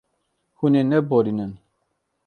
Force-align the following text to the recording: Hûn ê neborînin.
Hûn 0.57 0.73
ê 0.79 0.83
neborînin. 0.89 1.51